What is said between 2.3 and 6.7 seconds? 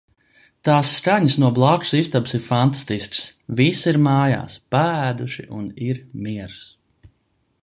ir fantastiskas. Visi ir mājās, paēduši un ir miers.